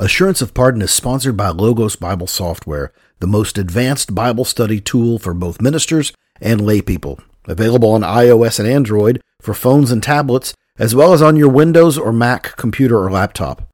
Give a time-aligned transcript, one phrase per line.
[0.00, 5.18] Assurance of Pardon is sponsored by Logos Bible Software, the most advanced Bible study tool
[5.18, 7.20] for both ministers and laypeople.
[7.46, 11.98] Available on iOS and Android for phones and tablets, as well as on your Windows
[11.98, 13.68] or Mac computer or laptop.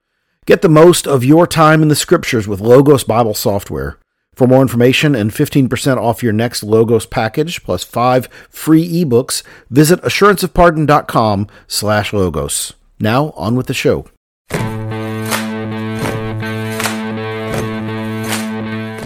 [0.47, 3.99] Get the most of your time in the scriptures with Logos Bible Software.
[4.35, 10.01] For more information and 15% off your next Logos package, plus five free ebooks, visit
[10.01, 12.73] assuranceofpardon.com slash logos.
[12.99, 14.07] Now, on with the show.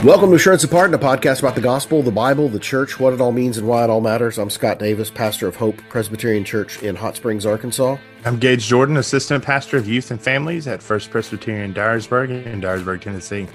[0.05, 3.13] Welcome to Assurance of Pardon, a podcast about the gospel, the Bible, the church, what
[3.13, 4.39] it all means, and why it all matters.
[4.39, 7.97] I'm Scott Davis, pastor of Hope Presbyterian Church in Hot Springs, Arkansas.
[8.25, 13.01] I'm Gage Jordan, assistant pastor of youth and families at First Presbyterian Dyersburg in Dyersburg,
[13.01, 13.49] Tennessee.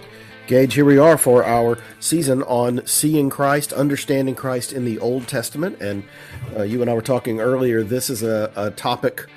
[0.46, 5.30] Gage, here we are for our season on seeing Christ, understanding Christ in the Old
[5.30, 5.80] Testament.
[5.80, 6.04] And
[6.54, 9.28] uh, you and I were talking earlier, this is a, a, topic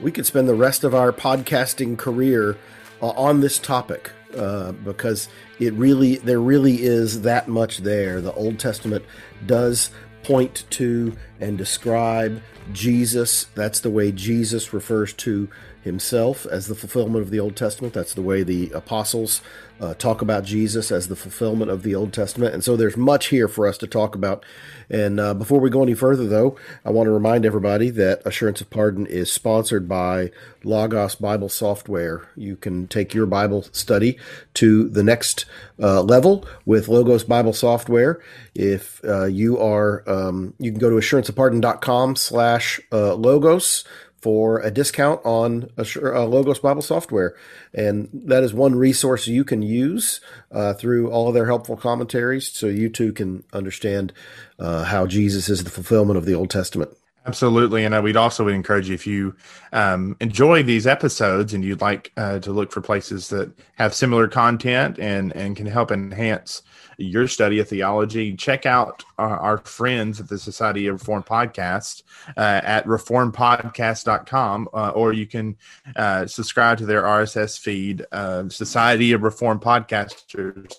[0.00, 2.56] we could spend the rest of our podcasting career
[3.00, 5.28] uh, on this topic uh, because
[5.58, 8.20] it really there really is that much there.
[8.20, 9.04] The Old Testament
[9.46, 9.90] does
[10.22, 13.44] point to and describe Jesus.
[13.54, 15.48] That's the way Jesus refers to
[15.82, 17.94] himself as the fulfillment of the Old Testament.
[17.94, 19.40] That's the way the apostles
[19.80, 22.52] uh, talk about Jesus as the fulfillment of the Old Testament.
[22.52, 24.44] And so there's much here for us to talk about.
[24.90, 28.60] And uh, before we go any further, though, I want to remind everybody that Assurance
[28.60, 30.30] of Pardon is sponsored by
[30.64, 32.28] Logos Bible Software.
[32.36, 34.18] You can take your Bible study
[34.54, 35.44] to the next
[35.80, 38.20] uh, level with Logos Bible Software.
[38.54, 40.96] If uh, you are, um, you can go to
[41.28, 43.84] assuranceofpardon.com slash uh, logos
[44.20, 47.36] for a discount on a, a Logos Bible software.
[47.72, 52.50] And that is one resource you can use uh, through all of their helpful commentaries
[52.50, 54.12] so you too can understand
[54.58, 56.90] uh, how Jesus is the fulfillment of the Old Testament.
[57.26, 57.84] Absolutely.
[57.84, 59.36] And uh, we'd also encourage you if you
[59.72, 64.26] um, enjoy these episodes and you'd like uh, to look for places that have similar
[64.28, 66.62] content and, and can help enhance
[66.98, 72.02] your study of theology, check out our, our friends at the Society of Reformed Podcast
[72.36, 75.56] uh, at reformpodcast.com, uh, or you can
[75.96, 80.74] uh, subscribe to their RSS feed, uh, Society of Reformed Podcasters,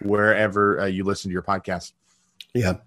[0.00, 1.92] wherever uh, you listen to your podcast.
[2.52, 2.78] Yeah.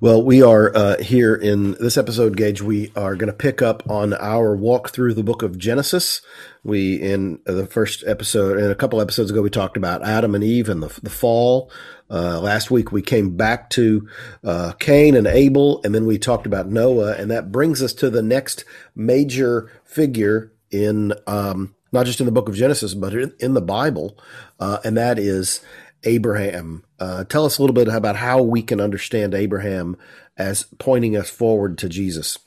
[0.00, 2.60] Well, we are uh, here in this episode, Gage.
[2.60, 6.20] We are going to pick up on our walk through the book of Genesis.
[6.64, 10.42] We, in the first episode, and a couple episodes ago, we talked about Adam and
[10.42, 11.70] Eve and the, the fall.
[12.10, 14.08] Uh, last week, we came back to
[14.42, 17.14] uh, Cain and Abel, and then we talked about Noah.
[17.14, 18.64] And that brings us to the next
[18.96, 23.62] major figure in um, not just in the book of Genesis, but in, in the
[23.62, 24.18] Bible,
[24.58, 25.60] uh, and that is
[26.04, 26.84] Abraham.
[26.98, 29.96] Uh, tell us a little bit about how we can understand Abraham
[30.36, 32.38] as pointing us forward to Jesus.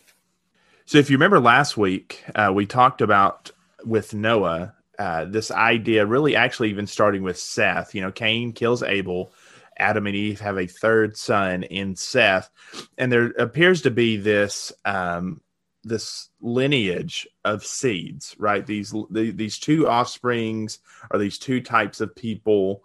[0.86, 3.52] So, if you remember last week, uh, we talked about
[3.84, 7.94] with Noah uh, this idea, really actually even starting with Seth.
[7.94, 9.32] You know, Cain kills Abel.
[9.80, 12.50] Adam and Eve have a third son in Seth,
[12.98, 15.40] and there appears to be this um,
[15.84, 18.66] this lineage of seeds, right?
[18.66, 20.80] These these two offsprings
[21.12, 22.82] or these two types of people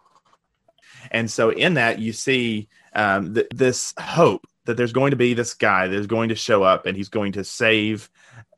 [1.11, 5.35] and so in that, you see um, th- this hope that there's going to be
[5.35, 8.11] this guy that's going to show up and he's going to save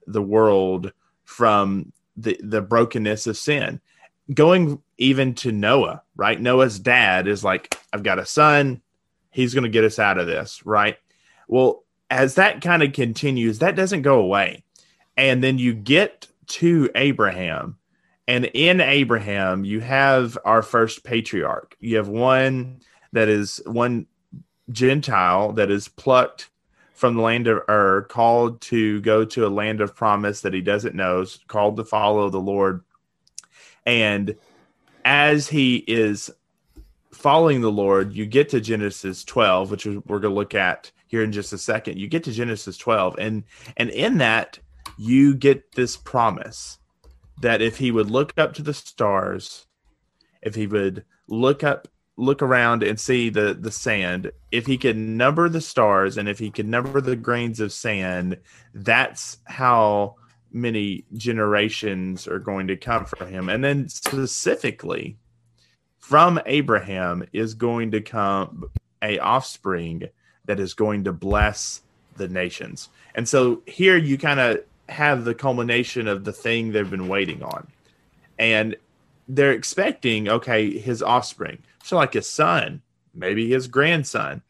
[0.07, 0.93] the world
[1.25, 3.81] from the, the brokenness of sin.
[4.33, 6.41] Going even to Noah, right?
[6.41, 8.81] Noah's dad is like, I've got a son.
[9.31, 10.97] He's going to get us out of this, right?
[11.49, 14.65] Well, as that kind of continues, that doesn't go away.
[15.17, 17.79] And then you get to Abraham
[18.27, 21.77] and in Abraham, you have our first patriarch.
[21.81, 22.81] You have one
[23.13, 24.07] that is one
[24.71, 26.51] Gentile that is plucked
[26.95, 30.61] from the land of Ur, called to go to a land of promise that he
[30.61, 32.83] doesn't know, called to follow the Lord.
[33.85, 34.37] And
[35.05, 36.31] as he is
[37.13, 41.23] following the Lord, you get to Genesis 12, which we're going to look at here
[41.23, 41.99] in just a second.
[41.99, 43.45] You get to Genesis 12, and
[43.77, 44.59] and in that
[44.97, 46.79] you get this promise
[47.41, 49.67] that if he would look up to the stars,
[50.43, 54.97] if he would look up look around and see the the sand if he could
[54.97, 58.39] number the stars and if he could number the grains of sand
[58.73, 60.15] that's how
[60.55, 63.49] many generations are going to come from him.
[63.49, 65.19] And then specifically
[65.99, 68.67] from abraham is going to come
[69.03, 70.05] a offspring
[70.47, 71.83] that is going to bless
[72.17, 72.89] the nations.
[73.15, 77.43] And so here you kind of have the culmination of the thing they've been waiting
[77.43, 77.67] on.
[78.39, 78.77] And
[79.29, 81.59] they're expecting, okay, his offspring.
[81.83, 82.83] So, like his son,
[83.15, 84.43] maybe his grandson.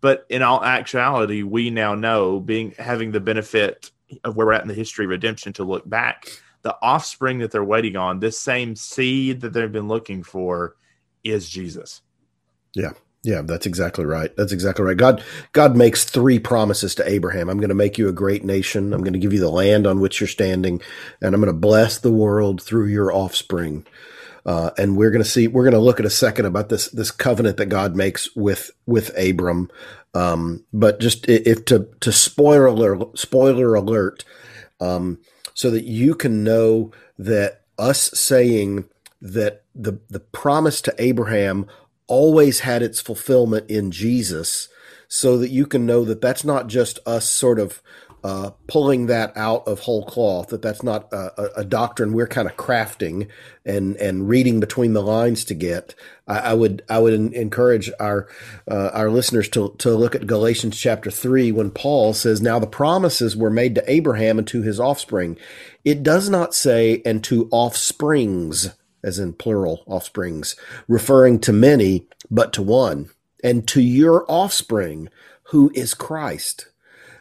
[0.00, 3.90] But in all actuality, we now know, being having the benefit
[4.22, 6.28] of where we're at in the history of redemption, to look back
[6.62, 10.76] the offspring that they're waiting on, this same seed that they've been looking for,
[11.22, 12.02] is Jesus.
[12.74, 12.92] Yeah.
[13.24, 14.36] Yeah, that's exactly right.
[14.36, 14.96] That's exactly right.
[14.96, 17.48] God God makes three promises to Abraham.
[17.48, 18.92] I'm going to make you a great nation.
[18.92, 20.82] I'm going to give you the land on which you're standing,
[21.22, 23.86] and I'm going to bless the world through your offspring.
[24.44, 25.48] Uh, and we're going to see.
[25.48, 28.70] We're going to look at a second about this this covenant that God makes with
[28.86, 29.70] with Abram.
[30.12, 34.22] Um, but just if to to spoiler alert, spoiler alert,
[34.80, 35.18] um,
[35.54, 38.84] so that you can know that us saying
[39.22, 41.66] that the the promise to Abraham
[42.06, 44.68] always had its fulfillment in Jesus
[45.08, 47.82] so that you can know that that's not just us sort of
[48.24, 52.48] uh, pulling that out of whole cloth, that that's not a, a, doctrine we're kind
[52.48, 53.28] of crafting
[53.66, 55.94] and, and reading between the lines to get.
[56.26, 58.26] I, I would I would encourage our
[58.66, 62.66] uh, our listeners to to look at Galatians chapter three when Paul says, "Now the
[62.66, 65.36] promises were made to Abraham and to his offspring."
[65.84, 68.70] It does not say, "and to offsprings."
[69.04, 70.56] As in plural offsprings,
[70.88, 73.10] referring to many, but to one,
[73.44, 75.08] and to your offspring,
[75.44, 76.68] who is Christ.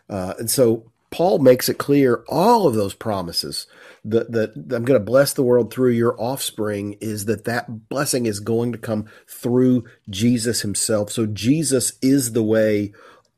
[0.10, 3.68] Uh, and so Paul makes it clear all of those promises
[4.04, 8.26] that, that I'm going to bless the world through your offspring is that that blessing
[8.26, 11.12] is going to come through Jesus himself.
[11.12, 12.94] So Jesus is the way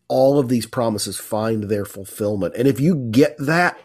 [0.07, 2.53] all of these promises find their fulfillment.
[2.55, 3.77] And if you get that,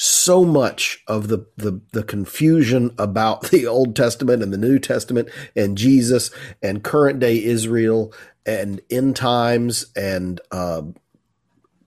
[0.00, 5.28] so much of the, the, the confusion about the Old Testament and the New Testament
[5.56, 6.30] and Jesus
[6.62, 8.14] and current day Israel
[8.46, 10.82] and end times and uh,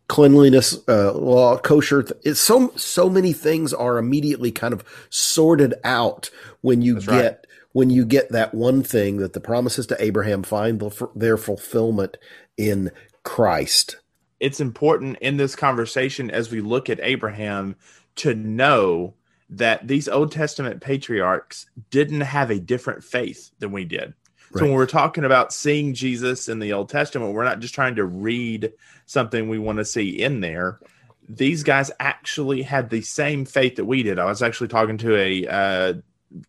[0.10, 2.06] cleanliness uh, law, kosher.
[2.24, 6.30] It's so so many things are immediately kind of sorted out
[6.60, 7.48] when you That's get right.
[7.72, 10.84] when you get that one thing that the promises to Abraham find
[11.16, 12.18] their fulfillment
[12.58, 12.92] in
[13.24, 13.96] Christ.
[14.42, 17.76] It's important in this conversation as we look at Abraham
[18.18, 19.14] to know
[19.50, 24.14] that these Old Testament patriarchs didn't have a different faith than we did.
[24.52, 24.60] Right.
[24.60, 27.96] So when we're talking about seeing Jesus in the Old Testament, we're not just trying
[27.96, 28.72] to read
[29.06, 30.80] something we want to see in there.
[31.28, 34.20] These guys actually had the same faith that we did.
[34.20, 35.94] I was actually talking to a uh,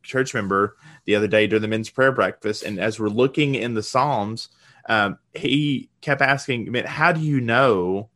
[0.03, 3.75] church member the other day during the men's prayer breakfast, and as we're looking in
[3.75, 4.49] the Psalms,
[4.89, 8.09] um, he kept asking, "How do you know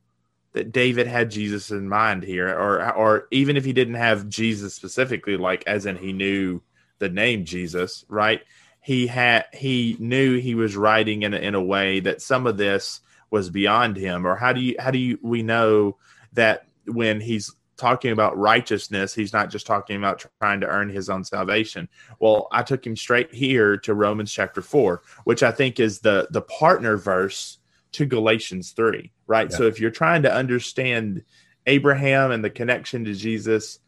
[0.56, 4.72] that David had Jesus in mind here, or or even if he didn't have Jesus
[4.72, 6.62] specifically, like as in he knew
[6.98, 8.40] the name Jesus, right?
[8.80, 12.56] He had he knew he was writing in a, in a way that some of
[12.56, 13.00] this
[13.30, 15.98] was beyond him, or how do you how do you we know
[16.32, 21.10] that when he's talking about righteousness, he's not just talking about trying to earn his
[21.10, 21.86] own salvation.
[22.18, 26.28] Well, I took him straight here to Romans chapter 4, which I think is the
[26.30, 27.58] the partner verse
[27.92, 29.50] to Galatians 3, right?
[29.50, 29.56] Yeah.
[29.56, 31.24] So if you're trying to understand
[31.66, 33.78] Abraham and the connection to Jesus,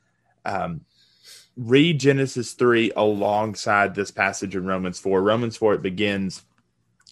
[0.44, 0.82] um,
[1.56, 5.22] read Genesis 3 alongside this passage in Romans 4.
[5.22, 6.42] Romans 4 it begins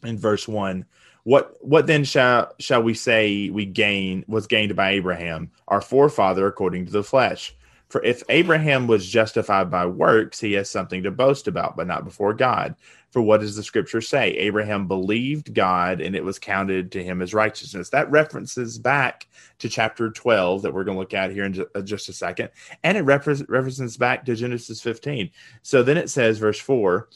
[0.05, 0.84] in verse 1.
[1.25, 6.46] What what then shall shall we say we gain was gained by Abraham, our forefather
[6.46, 7.56] according to the flesh?
[7.88, 12.05] For if Abraham was justified by works, he has something to boast about, but not
[12.05, 12.75] before God.
[13.11, 14.31] For what does the scripture say?
[14.33, 17.88] Abraham believed God and it was counted to him as righteousness.
[17.91, 19.29] That references back
[19.61, 22.50] to chapter 12 that we're going to look at here in uh, just a second.
[22.83, 25.31] And it references back to Genesis 15.
[25.62, 27.09] So then it says, verse 4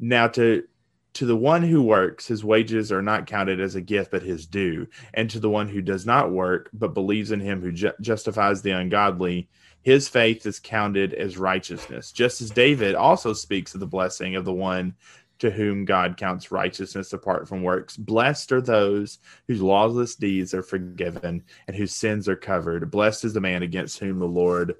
[0.00, 0.64] Now to
[1.14, 4.46] to the one who works, his wages are not counted as a gift, but his
[4.46, 4.86] due.
[5.14, 8.62] And to the one who does not work, but believes in him who ju- justifies
[8.62, 9.48] the ungodly,
[9.82, 12.10] his faith is counted as righteousness.
[12.10, 14.94] Just as David also speaks of the blessing of the one
[15.38, 17.96] to whom God counts righteousness apart from works.
[17.96, 22.90] Blessed are those whose lawless deeds are forgiven and whose sins are covered.
[22.90, 24.76] Blessed is the man against whom the Lord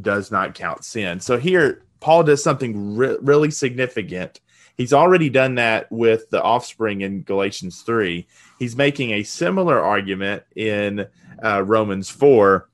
[0.00, 1.20] does not count sin.
[1.20, 4.40] So here, Paul does something re- really significant.
[4.76, 8.26] He's already done that with the offspring in Galatians 3.
[8.58, 11.06] He's making a similar argument in
[11.42, 12.68] uh, Romans 4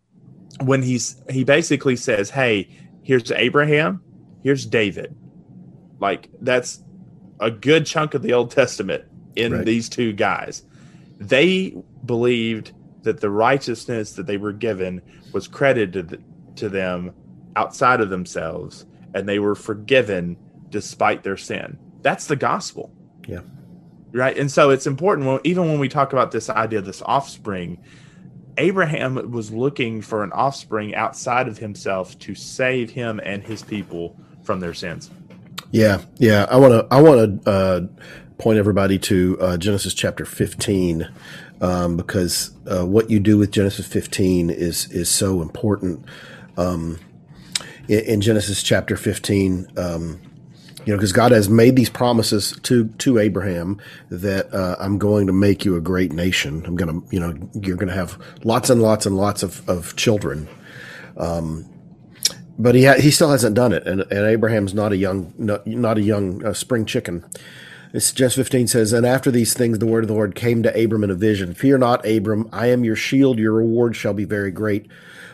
[0.65, 2.69] when he's he basically says, "Hey,
[3.03, 4.03] here's Abraham,
[4.43, 5.15] here's David."
[5.99, 6.83] Like that's
[7.39, 9.05] a good chunk of the Old Testament
[9.37, 9.65] in right.
[9.65, 10.63] these two guys.
[11.19, 15.03] They believed that the righteousness that they were given
[15.33, 16.23] was credited
[16.57, 17.13] to them
[17.57, 20.37] outside of themselves, and they were forgiven
[20.71, 21.79] despite their sin.
[22.03, 22.93] That's the gospel.
[23.27, 23.41] Yeah.
[24.13, 24.37] Right.
[24.37, 27.79] And so it's important, when, even when we talk about this idea this offspring,
[28.59, 34.19] Abraham was looking for an offspring outside of himself to save him and his people
[34.43, 35.11] from their sins.
[35.71, 36.47] Yeah, yeah.
[36.51, 37.81] I want to I want to uh,
[38.39, 41.09] point everybody to uh, Genesis chapter 15
[41.61, 46.05] um, because uh, what you do with Genesis 15 is is so important.
[46.57, 46.99] Um,
[47.91, 49.73] in, in Genesis chapter 15.
[49.77, 50.21] Um,
[50.85, 55.27] you know, because God has made these promises to to Abraham that uh, I'm going
[55.27, 56.65] to make you a great nation.
[56.67, 59.69] I'm going to, you know, you're going to have lots and lots and lots of,
[59.69, 60.49] of children.
[61.17, 61.67] Um,
[62.59, 65.67] but he ha- he still hasn't done it, and, and Abraham's not a young not,
[65.67, 67.25] not a young uh, spring chicken.
[67.93, 70.85] It's Genesis 15 says, And after these things, the word of the Lord came to
[70.85, 71.55] Abram in a vision.
[71.55, 74.87] Fear not, Abram, I am your shield, your reward shall be very great.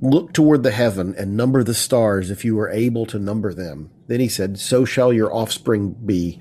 [0.00, 3.90] Look toward the heaven and number the stars if you are able to number them.
[4.08, 6.38] Then he said, So shall your offspring be.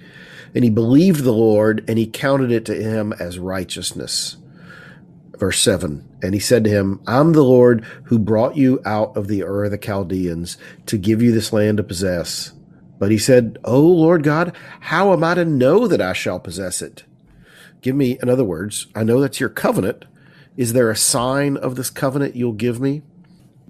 [0.53, 4.37] And he believed the Lord, and he counted it to him as righteousness.
[5.37, 9.27] Verse 7 And he said to him, I'm the Lord who brought you out of
[9.27, 12.53] the Ur of the Chaldeans to give you this land to possess.
[12.99, 16.81] But he said, O Lord God, how am I to know that I shall possess
[16.81, 17.03] it?
[17.81, 20.05] Give me, in other words, I know that's your covenant.
[20.57, 23.01] Is there a sign of this covenant you'll give me?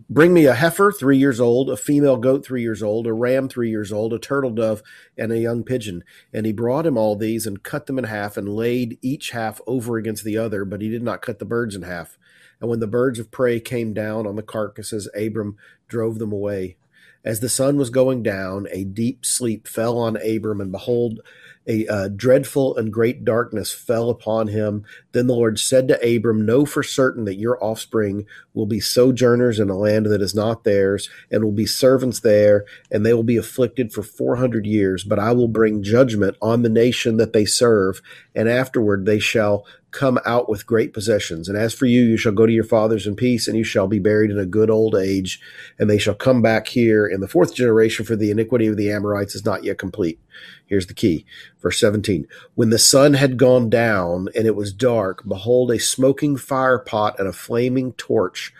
[0.07, 3.49] Bring me a heifer three years old, a female goat three years old, a ram
[3.49, 4.83] three years old, a turtle dove,
[5.17, 6.03] and a young pigeon.
[6.31, 9.59] And he brought him all these and cut them in half and laid each half
[9.65, 12.19] over against the other, but he did not cut the birds in half.
[12.61, 15.57] And when the birds of prey came down on the carcasses, Abram
[15.87, 16.77] drove them away.
[17.23, 21.21] As the sun was going down, a deep sleep fell on Abram, and behold,
[21.67, 24.85] a uh, dreadful and great darkness fell upon him.
[25.11, 29.59] Then the Lord said to Abram, Know for certain that your offspring will be sojourners
[29.59, 33.23] in a land that is not theirs, and will be servants there, and they will
[33.23, 35.03] be afflicted for four hundred years.
[35.03, 38.01] But I will bring judgment on the nation that they serve,
[38.33, 39.65] and afterward they shall
[39.95, 41.47] come out with great possessions.
[41.47, 43.87] And as for you, you shall go to your fathers in peace, and you shall
[43.87, 45.39] be buried in a good old age.
[45.79, 48.91] And they shall come back here in the fourth generation, for the iniquity of the
[48.91, 50.19] Amorites is not yet complete.
[50.65, 51.25] Here's the key.
[51.61, 52.27] Verse 17.
[52.55, 57.17] When the sun had gone down and it was dark, behold, a smoking fire pot
[57.17, 58.53] and a flaming torch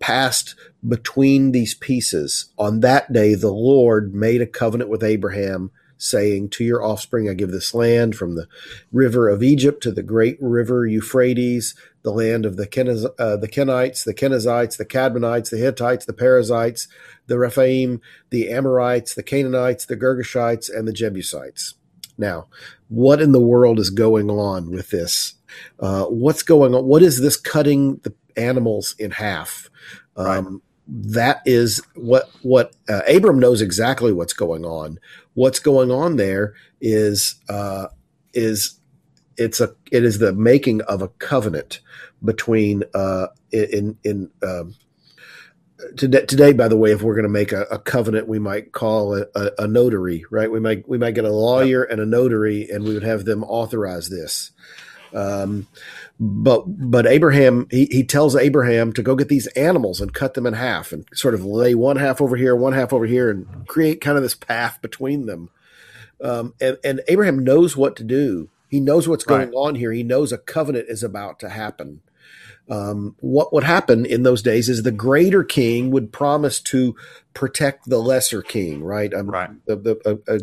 [0.00, 2.46] passed between these pieces.
[2.58, 5.70] On that day, the Lord made a covenant with Abraham
[6.02, 8.48] saying, To your offspring I give this land, from the
[8.90, 13.48] river of Egypt to the great river Euphrates, the land of the, Keniz, uh, the
[13.48, 16.88] Kenites, the Kenizzites, the Kadmonites, the Hittites, the Perizzites,
[17.26, 21.74] the Rephaim, the Amorites, the Canaanites, the Girgashites, and the Jebusites.
[22.18, 22.48] Now,
[22.88, 25.34] what in the world is going on with this?
[25.78, 26.84] Uh, what's going on?
[26.84, 29.70] What is this cutting the animals in half?
[30.16, 30.62] Um, right
[30.94, 35.00] that is what what uh, Abram knows exactly what's going on.
[35.34, 37.86] What's going on there is uh,
[38.34, 38.78] is
[39.38, 41.80] it's a it is the making of a covenant
[42.22, 44.74] between uh, in in um,
[45.96, 48.72] today, today, by the way, if we're going to make a, a, covenant, we might
[48.72, 50.50] call a, a, a, notary, right?
[50.50, 53.44] We might we might get a lawyer and a notary, and we would have them
[53.44, 54.50] authorize this.
[55.14, 55.66] Um,
[56.18, 60.46] but but Abraham he, he tells Abraham to go get these animals and cut them
[60.46, 63.66] in half and sort of lay one half over here, one half over here, and
[63.66, 65.50] create kind of this path between them.
[66.22, 68.48] Um, and and Abraham knows what to do.
[68.68, 69.54] He knows what's going right.
[69.54, 69.92] on here.
[69.92, 72.00] He knows a covenant is about to happen
[72.70, 76.94] um, what would happen in those days is the greater king would promise to
[77.34, 79.12] protect the lesser king, right?
[79.12, 79.50] Um, right.
[79.66, 80.38] The the uh, uh,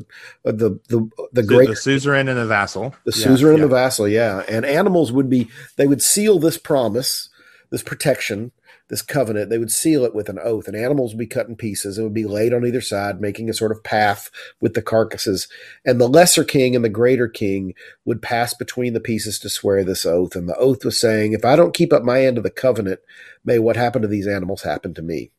[0.48, 3.64] uh the the the great the suzerain and the vassal, the yeah, suzerain yeah.
[3.64, 4.44] and the vassal, yeah.
[4.50, 7.30] And animals would be they would seal this promise,
[7.70, 8.52] this protection,
[8.90, 11.56] this covenant, they would seal it with an oath, and animals would be cut in
[11.56, 11.98] pieces.
[11.98, 15.48] It would be laid on either side, making a sort of path with the carcasses.
[15.86, 19.84] And the lesser king and the greater king would pass between the pieces to swear
[19.84, 20.36] this oath.
[20.36, 23.00] And the oath was saying, If I don't keep up my end of the covenant,
[23.46, 25.32] may what happened to these animals happen to me.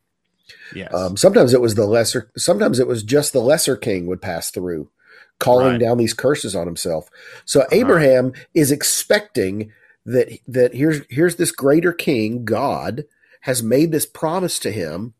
[0.73, 0.93] Yes.
[0.93, 4.49] Um, sometimes it was the lesser, sometimes it was just the lesser king would pass
[4.49, 4.89] through,
[5.39, 5.79] calling right.
[5.79, 7.09] down these curses on himself.
[7.43, 7.69] So uh-huh.
[7.73, 9.71] Abraham is expecting
[10.05, 13.03] that that here's here's this greater king, God,
[13.41, 15.13] has made this promise to him,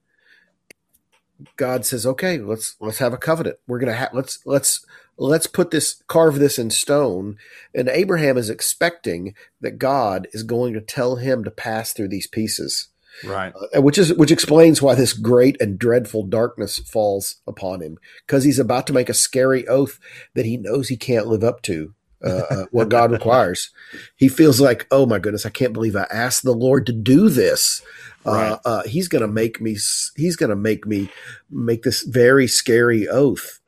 [1.58, 3.58] God says, "Okay, let's let's have a covenant.
[3.68, 4.86] We're gonna have let's let's
[5.18, 7.38] let's put this carve this in stone."
[7.74, 12.28] And Abraham is expecting that God is going to tell him to pass through these
[12.28, 12.90] pieces,
[13.24, 13.54] right?
[13.76, 18.44] Uh, which is which explains why this great and dreadful darkness falls upon him because
[18.44, 20.00] he's about to make a scary oath
[20.36, 21.94] that he knows he can't live up to.
[22.24, 23.72] Uh, uh, what God requires.
[24.16, 27.30] He feels like, oh my goodness, I can't believe I asked the Lord to do
[27.30, 27.82] this.
[28.26, 28.60] Uh, right.
[28.66, 29.78] Uh, he's going to make me.
[30.16, 31.10] He's going to make me
[31.50, 33.60] make this very scary oath,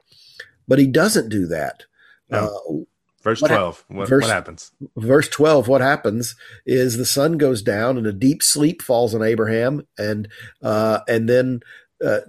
[0.67, 1.83] but he doesn't do that.
[2.29, 2.87] No.
[3.23, 3.85] Verse what 12.
[3.87, 4.71] what, verse, what happens?
[4.97, 9.23] Verse 12, what happens is the sun goes down and a deep sleep falls on
[9.23, 10.27] Abraham, and
[10.61, 11.61] uh, and then
[12.03, 12.19] uh,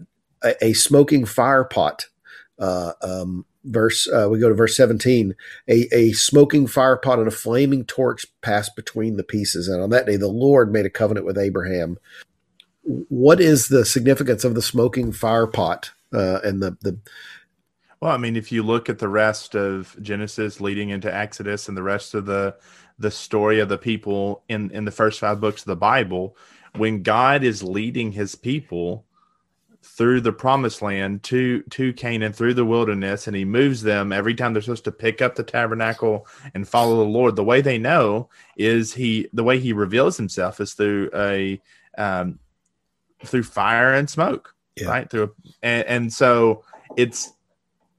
[0.45, 2.07] a, a, smoking fire pot.
[2.61, 5.35] Uh, um, verse uh, we go to verse 17
[5.68, 9.90] a, a smoking fire pot and a flaming torch passed between the pieces and on
[9.90, 11.99] that day the lord made a covenant with abraham.
[12.83, 16.99] What is the significance of the smoking fire pot uh, and the, the
[18.04, 21.76] well, I mean, if you look at the rest of Genesis leading into Exodus and
[21.76, 22.54] the rest of the
[22.99, 26.37] the story of the people in in the first five books of the Bible,
[26.76, 29.06] when God is leading His people
[29.85, 34.35] through the promised land to to Canaan through the wilderness, and He moves them every
[34.35, 37.37] time they're supposed to pick up the tabernacle and follow the Lord.
[37.37, 41.61] The way they know is He the way He reveals Himself is through a
[41.99, 42.38] um,
[43.25, 44.88] through fire and smoke, yeah.
[44.88, 45.11] right?
[45.11, 46.64] Through and, and so
[46.97, 47.33] it's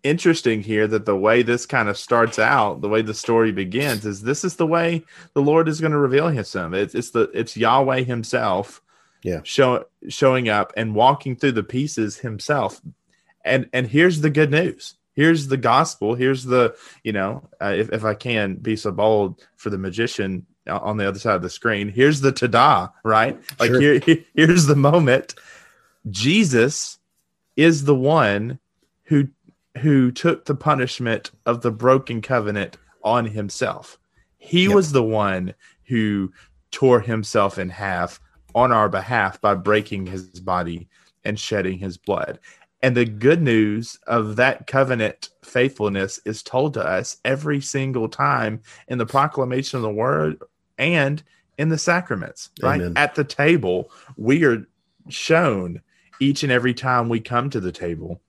[0.04, 4.06] interesting here that the way this kind of starts out, the way the story begins,
[4.06, 6.74] is this is the way the Lord is going to reveal Himself.
[6.74, 8.82] It's it's the it's Yahweh Himself,
[9.25, 12.82] yeah, show, showing up and walking through the pieces Himself.
[13.44, 14.96] And and here's the good news.
[15.13, 16.13] Here's the gospel.
[16.13, 20.46] Here's the you know, uh, if if I can be so bold for the magician
[20.67, 21.89] on the other side of the screen.
[21.89, 23.39] Here's the ta-da right?
[23.60, 24.00] Like sure.
[24.00, 25.36] here here's the moment.
[26.10, 27.00] Jesus
[27.55, 28.60] is the one
[29.03, 29.27] who
[29.79, 33.98] who took the punishment of the broken covenant on himself.
[34.38, 34.75] He yep.
[34.75, 35.53] was the one
[35.86, 36.32] who
[36.72, 38.20] tore himself in half
[38.55, 40.88] on our behalf by breaking his body
[41.24, 42.39] and shedding his blood.
[42.81, 48.62] And the good news of that covenant faithfulness is told to us every single time
[48.88, 50.41] in the proclamation of the word
[50.77, 51.21] and
[51.57, 52.81] in the sacraments, right?
[52.81, 52.93] Amen.
[52.95, 54.67] At the table, we are
[55.09, 55.81] shown
[56.19, 58.21] each and every time we come to the table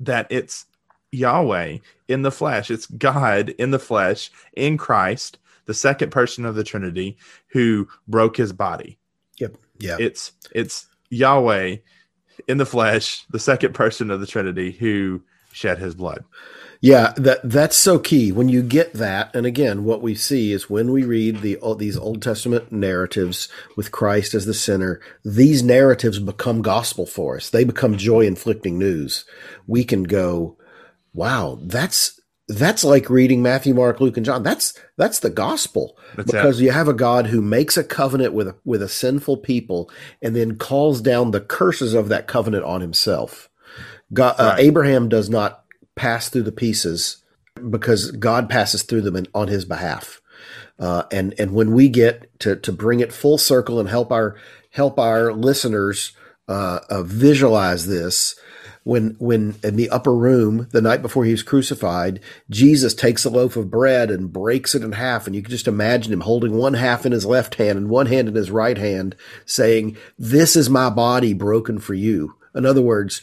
[0.00, 0.66] that it's
[1.12, 6.54] Yahweh in the flesh, it's God in the flesh, in Christ, the second person of
[6.54, 7.16] the Trinity,
[7.48, 8.98] who broke his body.
[9.38, 9.56] Yep.
[9.78, 9.96] Yeah.
[9.98, 11.76] It's it's Yahweh
[12.48, 16.24] in the flesh, the second person of the Trinity, who shed his blood.
[16.80, 18.32] Yeah, that that's so key.
[18.32, 21.96] When you get that, and again, what we see is when we read the these
[21.96, 27.50] Old Testament narratives with Christ as the center, these narratives become gospel for us.
[27.50, 29.24] They become joy inflicting news.
[29.68, 30.56] We can go,
[31.14, 32.20] "Wow, that's
[32.58, 34.42] that's like reading Matthew, Mark, Luke, and John.
[34.42, 36.64] That's that's the gospel that's because it.
[36.64, 40.34] you have a God who makes a covenant with a, with a sinful people and
[40.34, 43.48] then calls down the curses of that covenant on Himself.
[44.12, 44.52] God, uh, right.
[44.54, 47.22] uh, Abraham does not pass through the pieces
[47.70, 50.20] because God passes through them in, on his behalf.
[50.78, 54.36] Uh, and and when we get to to bring it full circle and help our
[54.70, 56.12] help our listeners
[56.48, 58.34] uh, uh, visualize this,
[58.84, 63.30] when when in the upper room the night before he was crucified, Jesus takes a
[63.30, 66.56] loaf of bread and breaks it in half, and you can just imagine him holding
[66.56, 69.14] one half in his left hand and one hand in his right hand,
[69.46, 73.22] saying, "This is my body broken for you." In other words,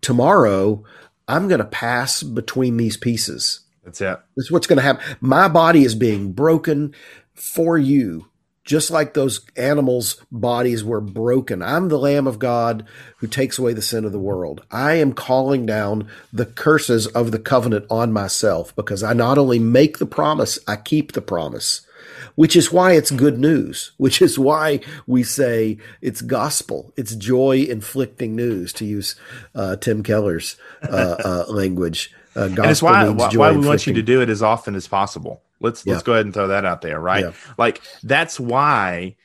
[0.00, 0.84] tomorrow
[1.26, 3.60] I'm going to pass between these pieces.
[3.84, 4.18] That's it.
[4.36, 5.02] This is what's going to happen.
[5.20, 6.94] My body is being broken
[7.34, 8.26] for you,
[8.64, 11.62] just like those animals' bodies were broken.
[11.62, 12.86] I'm the Lamb of God
[13.18, 14.64] who takes away the sin of the world.
[14.70, 19.58] I am calling down the curses of the covenant on myself because I not only
[19.58, 21.86] make the promise, I keep the promise
[22.34, 27.58] which is why it's good news, which is why we say it's gospel, it's joy
[27.68, 29.16] inflicting news, to use
[29.54, 32.12] uh, Tim Keller's uh, uh, language.
[32.36, 34.88] Uh, and it's why, why, why we want you to do it as often as
[34.88, 35.42] possible.
[35.60, 35.92] Let's yeah.
[35.92, 37.24] let's go ahead and throw that out there, right?
[37.24, 37.32] Yeah.
[37.56, 39.16] Like that's why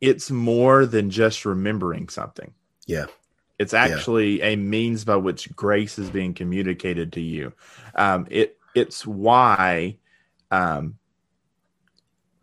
[0.00, 2.52] it's more than just remembering something.
[2.86, 3.06] Yeah.
[3.58, 4.48] It's actually yeah.
[4.48, 7.52] a means by which grace is being communicated to you.
[7.94, 9.98] Um, it it's why
[10.50, 10.98] um,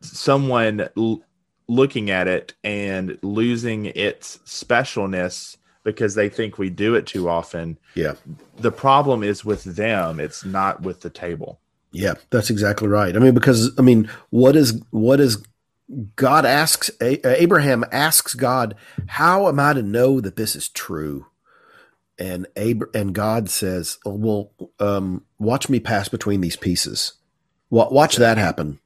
[0.01, 1.21] someone l-
[1.67, 7.77] looking at it and losing its specialness because they think we do it too often.
[7.95, 8.13] Yeah.
[8.57, 11.59] The problem is with them, it's not with the table.
[11.91, 13.15] Yeah, that's exactly right.
[13.15, 15.43] I mean because I mean what is what is
[16.15, 18.75] God asks Abraham asks God,
[19.07, 21.25] "How am I to know that this is true?"
[22.17, 27.13] And Ab- and God says, oh, "Well, um, watch me pass between these pieces.
[27.69, 28.79] Watch that happen.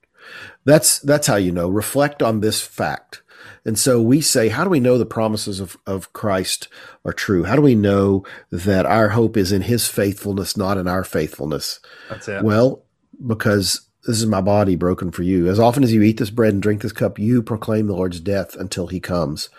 [0.63, 1.69] That's that's how you know.
[1.69, 3.21] Reflect on this fact.
[3.63, 6.67] And so we say, how do we know the promises of, of Christ
[7.03, 7.43] are true?
[7.43, 11.79] How do we know that our hope is in his faithfulness, not in our faithfulness?
[12.09, 12.43] That's it.
[12.43, 12.83] Well,
[13.25, 15.49] because this is my body broken for you.
[15.49, 18.19] As often as you eat this bread and drink this cup, you proclaim the Lord's
[18.19, 19.49] death until he comes.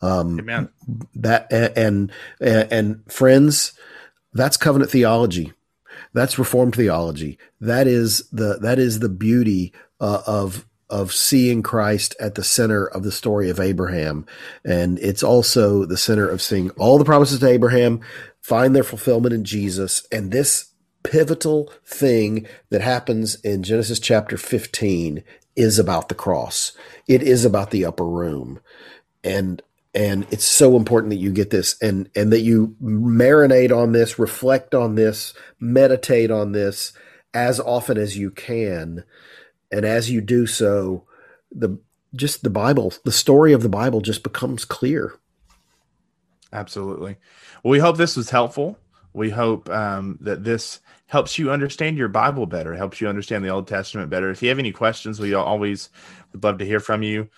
[0.00, 0.68] Um, Amen.
[1.14, 3.72] That and, and, and friends,
[4.32, 5.52] that's covenant theology.
[6.14, 7.38] That's Reformed theology.
[7.60, 12.86] That is the that is the beauty uh, of of seeing Christ at the center
[12.86, 14.26] of the story of Abraham,
[14.64, 18.00] and it's also the center of seeing all the promises to Abraham
[18.40, 25.24] find their fulfillment in Jesus, and this pivotal thing that happens in Genesis chapter 15
[25.56, 26.72] is about the cross.
[27.08, 28.60] It is about the upper room.
[29.24, 29.62] And
[29.94, 34.18] and it's so important that you get this and and that you marinate on this,
[34.18, 36.92] reflect on this, meditate on this
[37.34, 39.04] as often as you can.
[39.72, 41.04] And as you do so,
[41.50, 41.78] the
[42.14, 45.14] just the Bible, the story of the Bible just becomes clear.
[46.52, 47.16] Absolutely.
[47.62, 48.78] Well, we hope this was helpful.
[49.14, 53.50] We hope um, that this helps you understand your Bible better, helps you understand the
[53.50, 54.30] Old Testament better.
[54.30, 55.88] If you have any questions, we always
[56.32, 57.28] would love to hear from you.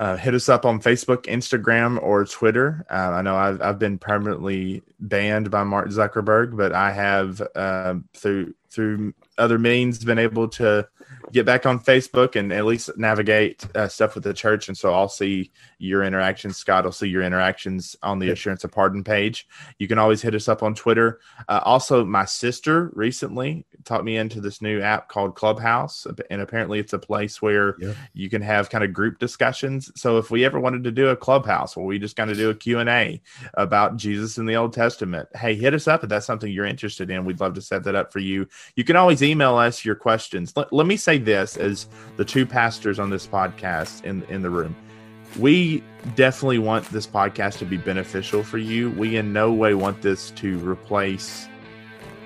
[0.00, 2.84] Uh, hit us up on Facebook, Instagram, or Twitter.
[2.90, 7.94] Uh, I know I've, I've been permanently banned by Mark Zuckerberg, but I have uh,
[8.12, 10.88] through through other means been able to
[11.34, 14.68] get back on Facebook and at least navigate uh, stuff with the church.
[14.68, 16.56] And so I'll see your interactions.
[16.56, 19.48] Scott will see your interactions on the Assurance of Pardon page.
[19.80, 21.18] You can always hit us up on Twitter.
[21.48, 26.78] Uh, also, my sister recently taught me into this new app called Clubhouse, and apparently
[26.78, 27.94] it's a place where yeah.
[28.12, 29.90] you can have kind of group discussions.
[29.96, 32.50] So if we ever wanted to do a Clubhouse where we just kind of do
[32.50, 33.20] a Q and A
[33.54, 37.10] about Jesus in the Old Testament, hey, hit us up if that's something you're interested
[37.10, 37.24] in.
[37.24, 38.46] We'd love to set that up for you.
[38.76, 40.52] You can always email us your questions.
[40.56, 44.50] Let, let me say this as the two pastors on this podcast in in the
[44.50, 44.76] room.
[45.38, 45.82] We
[46.14, 48.90] definitely want this podcast to be beneficial for you.
[48.90, 51.48] We in no way want this to replace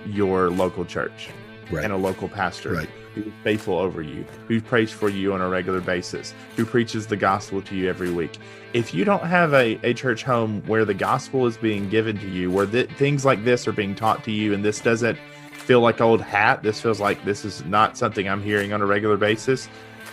[0.06, 1.30] your local church
[1.70, 1.84] right.
[1.84, 2.88] and a local pastor right.
[3.14, 7.16] who's faithful over you, who prays for you on a regular basis, who preaches the
[7.16, 8.38] gospel to you every week.
[8.72, 12.28] If you don't have a, a church home where the gospel is being given to
[12.28, 15.18] you, where th- things like this are being taught to you, and this doesn't
[15.58, 16.62] feel like old hat.
[16.62, 19.68] This feels like this is not something I'm hearing on a regular basis.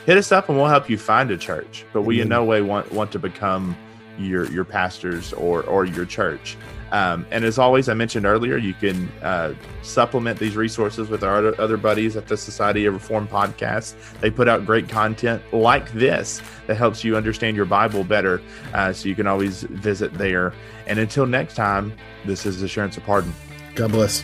[0.06, 1.86] Hit us up and we'll help you find a church.
[1.94, 3.76] But we in no way want want to become
[4.18, 6.58] your your pastors or or your church.
[6.92, 11.60] Um, and as always, I mentioned earlier, you can uh, supplement these resources with our
[11.60, 13.96] other buddies at the Society of Reform podcast.
[14.22, 18.42] They put out great content like this that helps you understand your Bible better.
[18.74, 20.54] Uh, so you can always visit there.
[20.88, 21.92] And until next time,
[22.24, 23.34] this is Assurance of Pardon.
[23.74, 24.24] God bless.